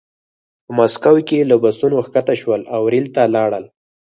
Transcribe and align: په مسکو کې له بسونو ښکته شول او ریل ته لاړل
په 0.65 0.71
مسکو 0.77 1.15
کې 1.27 1.47
له 1.49 1.55
بسونو 1.63 1.97
ښکته 2.05 2.33
شول 2.41 2.61
او 2.75 2.81
ریل 2.91 3.07
ته 3.15 3.23
لاړل 3.35 3.65